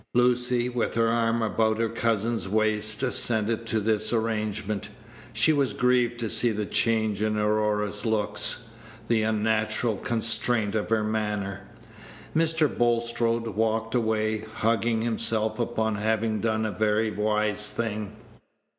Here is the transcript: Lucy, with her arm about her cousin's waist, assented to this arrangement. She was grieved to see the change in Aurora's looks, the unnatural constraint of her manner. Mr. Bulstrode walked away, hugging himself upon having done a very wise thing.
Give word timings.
Lucy, 0.15 0.67
with 0.67 0.95
her 0.95 1.09
arm 1.09 1.43
about 1.43 1.77
her 1.77 1.87
cousin's 1.87 2.49
waist, 2.49 3.03
assented 3.03 3.67
to 3.67 3.79
this 3.79 4.11
arrangement. 4.11 4.89
She 5.31 5.53
was 5.53 5.73
grieved 5.73 6.19
to 6.21 6.27
see 6.27 6.49
the 6.49 6.65
change 6.65 7.21
in 7.21 7.37
Aurora's 7.37 8.03
looks, 8.03 8.63
the 9.07 9.21
unnatural 9.21 9.97
constraint 9.97 10.73
of 10.73 10.89
her 10.89 11.03
manner. 11.03 11.67
Mr. 12.35 12.67
Bulstrode 12.67 13.49
walked 13.49 13.93
away, 13.93 14.39
hugging 14.39 15.03
himself 15.03 15.59
upon 15.59 15.97
having 15.97 16.39
done 16.39 16.65
a 16.65 16.71
very 16.71 17.11
wise 17.11 17.69
thing. 17.69 18.15